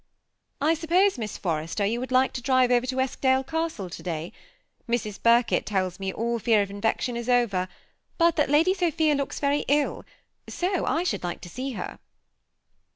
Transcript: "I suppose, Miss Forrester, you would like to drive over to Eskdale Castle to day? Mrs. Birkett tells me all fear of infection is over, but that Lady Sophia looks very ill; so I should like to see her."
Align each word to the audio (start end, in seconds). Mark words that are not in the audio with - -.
"I 0.69 0.73
suppose, 0.73 1.19
Miss 1.19 1.37
Forrester, 1.37 1.85
you 1.85 1.99
would 1.99 2.11
like 2.11 2.33
to 2.33 2.41
drive 2.41 2.71
over 2.71 2.87
to 2.87 2.99
Eskdale 2.99 3.43
Castle 3.43 3.87
to 3.87 4.01
day? 4.01 4.33
Mrs. 4.89 5.21
Birkett 5.21 5.63
tells 5.67 5.99
me 5.99 6.11
all 6.11 6.39
fear 6.39 6.63
of 6.63 6.71
infection 6.71 7.15
is 7.15 7.29
over, 7.29 7.67
but 8.17 8.35
that 8.35 8.49
Lady 8.49 8.73
Sophia 8.73 9.13
looks 9.13 9.39
very 9.39 9.63
ill; 9.67 10.03
so 10.49 10.87
I 10.87 11.03
should 11.03 11.23
like 11.23 11.39
to 11.41 11.49
see 11.49 11.73
her." 11.73 11.99